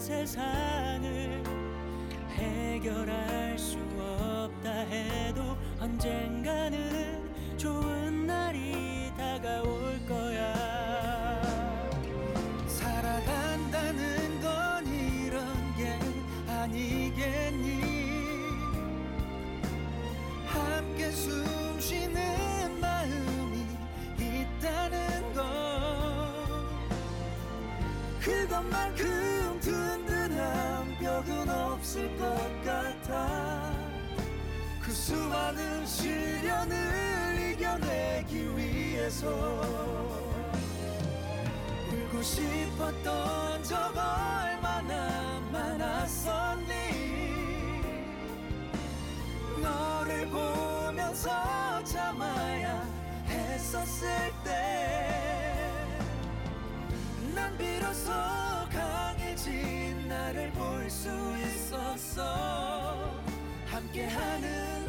[0.06, 1.42] 세상을
[2.30, 11.42] 해결할 수 없다 해도 언젠가는 좋은 날이 다가올 거야.
[12.68, 15.44] 살아간다는 건 이런
[15.76, 15.98] 게
[16.52, 17.80] 아니겠니?
[20.46, 23.66] 함께 숨 쉬는 마음이
[24.20, 25.42] 있다는 것.
[28.20, 29.35] 그것만큼
[34.96, 39.28] 수많은 시련을 이겨내기 위해서
[41.92, 46.66] 울고 싶었던 적 얼마나 많았었니?
[49.62, 52.82] 너를 보면서 참아야
[53.28, 54.08] 했었을
[54.44, 55.12] 때
[57.34, 58.10] 난 비로소
[58.72, 63.10] 강해진 나를 볼 수 있었어.
[63.66, 64.85] 함께하는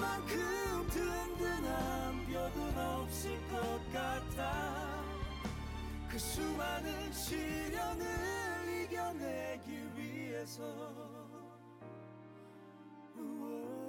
[0.00, 5.04] 만큼 든든한 벽은 없을 것 같아
[6.08, 8.06] 그 수많은 시련을
[8.84, 10.62] 이겨내기 위해서
[13.16, 13.79] 우와.